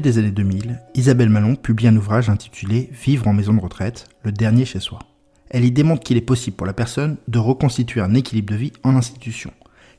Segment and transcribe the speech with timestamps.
[0.00, 4.32] des années 2000, Isabelle Malon publie un ouvrage intitulé Vivre en maison de retraite, le
[4.32, 5.00] dernier chez soi.
[5.50, 8.72] Elle y démontre qu'il est possible pour la personne de reconstituer un équilibre de vie
[8.82, 9.52] en institution,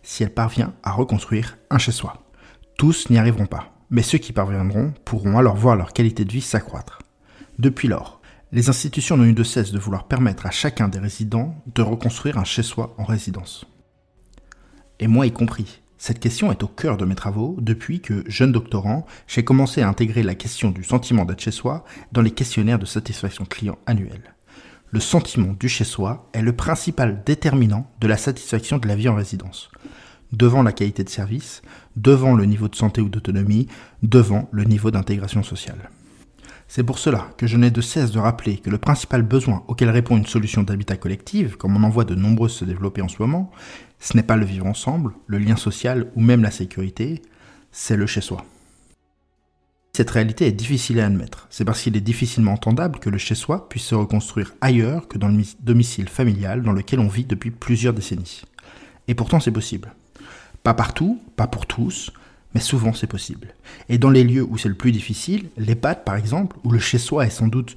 [0.04, 2.24] si elle parvient à reconstruire un chez soi.
[2.78, 6.42] Tous n'y arriveront pas, mais ceux qui parviendront pourront alors voir leur qualité de vie
[6.42, 7.00] s'accroître.
[7.60, 11.56] Depuis lors, les institutions n'ont eu de cesse de vouloir permettre à chacun des résidents
[11.74, 13.66] de reconstruire un chez-soi en résidence.
[15.00, 15.81] Et moi y compris.
[16.04, 19.88] Cette question est au cœur de mes travaux depuis que, jeune doctorant, j'ai commencé à
[19.88, 24.34] intégrer la question du sentiment d'être chez soi dans les questionnaires de satisfaction client annuels.
[24.90, 29.10] Le sentiment du chez soi est le principal déterminant de la satisfaction de la vie
[29.10, 29.70] en résidence,
[30.32, 31.62] devant la qualité de service,
[31.96, 33.68] devant le niveau de santé ou d'autonomie,
[34.02, 35.92] devant le niveau d'intégration sociale.
[36.74, 39.90] C'est pour cela que je n'ai de cesse de rappeler que le principal besoin auquel
[39.90, 43.22] répond une solution d'habitat collectif, comme on en voit de nombreuses se développer en ce
[43.22, 43.52] moment,
[44.00, 47.24] ce n'est pas le vivre ensemble, le lien social ou même la sécurité,
[47.74, 48.46] c'est le chez-soi.
[49.92, 51.46] Cette réalité est difficile à admettre.
[51.50, 55.28] C'est parce qu'il est difficilement entendable que le chez-soi puisse se reconstruire ailleurs que dans
[55.28, 58.44] le domicile familial dans lequel on vit depuis plusieurs décennies.
[59.10, 59.94] Et pourtant c'est possible.
[60.64, 62.14] Pas partout, pas pour tous,
[62.54, 63.56] mais souvent c'est possible.
[63.90, 67.26] Et dans les lieux où c'est le plus difficile, l'EHPAD par exemple, où le chez-soi
[67.26, 67.76] est sans doute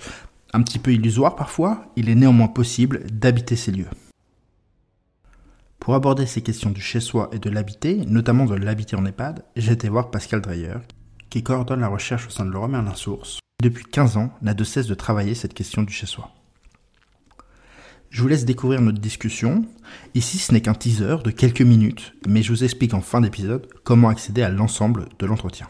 [0.52, 3.88] un petit peu illusoire parfois, il est néanmoins possible d'habiter ces lieux.
[5.80, 9.72] Pour aborder ces questions du chez-soi et de l'habiter, notamment de l'habiter en EHPAD, j'ai
[9.72, 10.76] été voir Pascal Dreyer,
[11.28, 14.64] qui coordonne la recherche au sein de Leroy Merlin Source, depuis 15 ans n'a de
[14.64, 16.30] cesse de travailler cette question du chez-soi.
[18.14, 19.64] Je vous laisse découvrir notre discussion.
[20.14, 23.66] Ici, ce n'est qu'un teaser de quelques minutes, mais je vous explique en fin d'épisode
[23.82, 25.66] comment accéder à l'ensemble de l'entretien.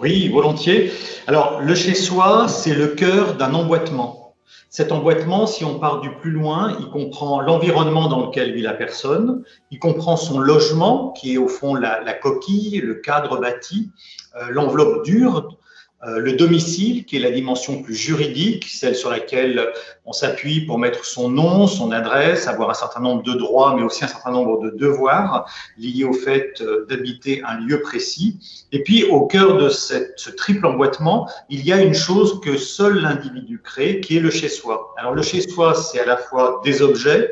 [0.00, 0.92] Oui, volontiers.
[1.26, 4.36] Alors, le chez-soi, c'est le cœur d'un emboîtement.
[4.70, 8.74] Cet emboîtement, si on part du plus loin, il comprend l'environnement dans lequel vit la
[8.74, 13.90] personne, il comprend son logement, qui est au fond la, coquille, le cadre bâti,
[14.36, 15.58] euh, l'enveloppe dure
[16.06, 19.72] le domicile, qui est la dimension plus juridique, celle sur laquelle
[20.08, 23.82] on s'appuie pour mettre son nom, son adresse, avoir un certain nombre de droits, mais
[23.82, 28.38] aussi un certain nombre de devoirs liés au fait euh, d'habiter un lieu précis.
[28.72, 33.02] Et puis, au cœur de ce triple emboîtement, il y a une chose que seul
[33.02, 34.94] l'individu crée, qui est le chez-soi.
[34.96, 37.30] Alors, le chez-soi, c'est à la fois des objets,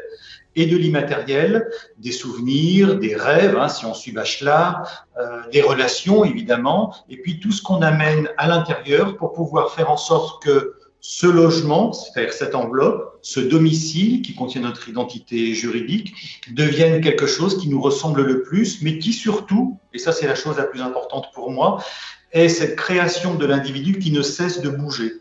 [0.57, 1.69] et de l'immatériel,
[1.99, 7.39] des souvenirs, des rêves, hein, si on suit Bachelard, euh, des relations évidemment, et puis
[7.39, 12.33] tout ce qu'on amène à l'intérieur pour pouvoir faire en sorte que ce logement, c'est-à-dire
[12.33, 16.15] cette enveloppe, ce domicile qui contient notre identité juridique,
[16.51, 20.35] devienne quelque chose qui nous ressemble le plus, mais qui surtout, et ça c'est la
[20.35, 21.85] chose la plus importante pour moi,
[22.33, 25.21] est cette création de l'individu qui ne cesse de bouger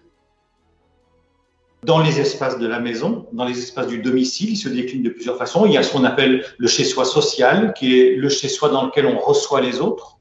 [1.86, 4.50] dans les espaces de la maison, dans les espaces du domicile.
[4.52, 5.66] Il se décline de plusieurs façons.
[5.66, 9.06] Il y a ce qu'on appelle le chez-soi social, qui est le chez-soi dans lequel
[9.06, 10.18] on reçoit les autres.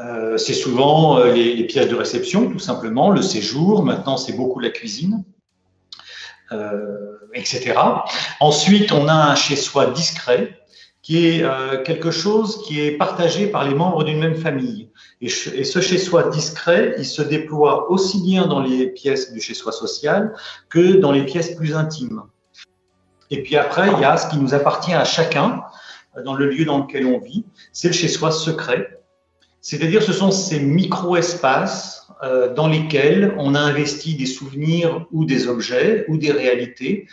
[0.00, 3.82] Euh, c'est souvent euh, les, pièces de réception, tout simplement, le séjour.
[3.82, 5.24] Maintenant, c'est beaucoup la cuisine,
[6.52, 7.74] euh, etc.
[8.38, 10.60] Ensuite, on a un chez-soi discret,
[11.08, 14.90] qui est euh, quelque chose qui est partagé par les membres d'une même famille.
[15.22, 20.34] Et, ce chez-soi discret, il se déploie aussi bien dans les pièces du chez-soi social
[20.68, 22.24] que dans les pièces plus intimes.
[23.30, 25.62] Et puis après, il y a ce qui nous appartient à chacun
[26.14, 29.00] euh, dans le lieu dans lequel on vit, c'est le chez-soi secret.
[29.62, 35.48] C'est-à-dire, ce sont ces micro-espaces euh, dans lesquels on a investi des souvenirs ou des
[35.48, 37.06] objets ou des réalités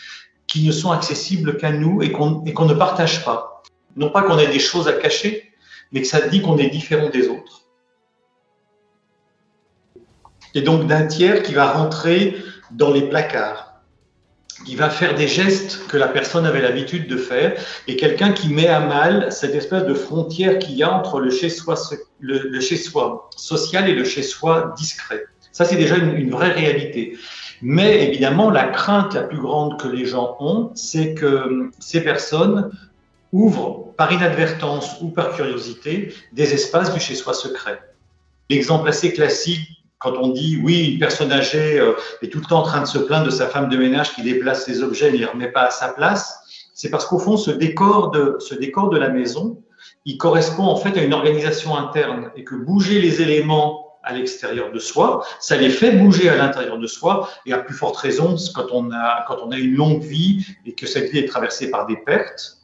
[0.47, 3.53] qui ne sont accessibles qu'à nous et qu'on ne partage pas.
[3.95, 5.51] Non pas qu'on ait des choses à cacher,
[5.91, 7.61] mais que ça dit qu'on est différent des autres.
[10.53, 12.35] Et donc d'un tiers qui va rentrer
[12.71, 13.81] dans les placards,
[14.65, 18.49] qui va faire des gestes que la personne avait l'habitude de faire, et quelqu'un qui
[18.49, 23.93] met à mal cette espèce de frontière qu'il y a entre le chez-soi social et
[23.93, 25.25] le chez-soi discret.
[25.51, 27.17] Ça, c'est déjà une, une, vraie réalité.
[27.61, 32.71] Mais évidemment, la crainte la plus grande que les gens ont, c'est que ces personnes
[33.35, 37.79] ouvrent par inadvertance ou par curiosité des espaces du chez-soi secret.
[38.49, 39.67] L'exemple assez classique
[39.97, 42.87] quand on dit oui, une personne âgée euh, est tout le temps en train de
[42.87, 45.51] se plaindre de sa femme de ménage qui déplace ses objets et ne les remet
[45.51, 46.39] pas à sa place,
[46.73, 49.61] c'est parce qu'au fond, ce décor, de, ce décor de la maison,
[50.05, 54.71] il correspond en fait à une organisation interne et que bouger les éléments à l'extérieur
[54.71, 58.35] de soi, ça les fait bouger à l'intérieur de soi et à plus forte raison
[58.53, 61.71] quand on a, quand on a une longue vie et que cette vie est traversée
[61.71, 62.54] par des pertes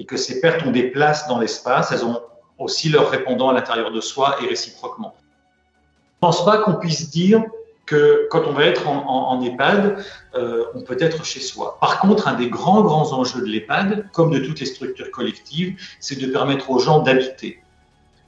[0.00, 2.20] et que ces pertes ont des places dans l'espace, elles ont
[2.58, 5.14] aussi leur répondant à l'intérieur de soi et réciproquement.
[5.18, 7.44] Je ne pense pas qu'on puisse dire
[7.84, 10.02] que quand on va être en, EHPAD,
[10.34, 11.76] euh, on peut être chez soi.
[11.80, 15.78] Par contre, un des grands, grands enjeux de l'EHPAD, comme de toutes les structures collectives,
[16.00, 17.60] c'est de permettre aux gens d'habiter.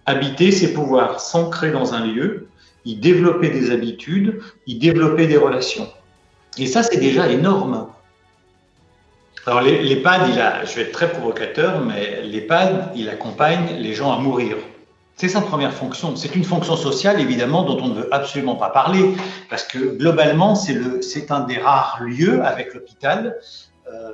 [0.04, 2.48] Habiter, c'est pouvoir s'ancrer dans un lieu,
[2.84, 5.88] y développer des habitudes, y développer des relations.
[6.58, 7.86] Et ça, c'est déjà énorme.
[9.46, 14.12] Alors l'EHPAD, il a, je vais être très provocateur, mais l'EHPAD, il accompagne les gens
[14.12, 14.56] à mourir.
[15.16, 16.14] C'est sa première fonction.
[16.14, 19.14] C'est une fonction sociale, évidemment, dont on ne veut absolument pas parler,
[19.50, 23.36] parce que globalement, c'est un des rares lieux avec l'hôpital
[23.92, 24.12] euh,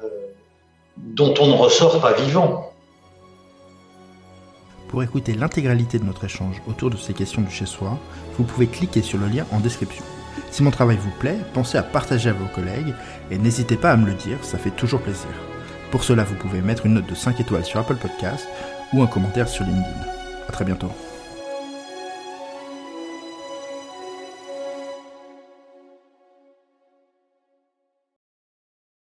[0.97, 2.73] dont on ne ressort pas vivant.
[4.89, 7.99] Pour écouter l'intégralité de notre échange autour de ces questions du chez-soi,
[8.39, 10.05] vous pouvez cliquer sur le lien en description.
[10.51, 12.95] Si mon travail vous plaît, pensez à partager à vos collègues
[13.31, 15.31] et n'hésitez pas à me le dire, ça fait toujours plaisir.
[15.91, 18.47] Pour cela, vous pouvez mettre une note de 5 étoiles sur Apple Podcast
[18.93, 20.07] ou un commentaire sur LinkedIn.
[20.49, 20.91] A très bientôt.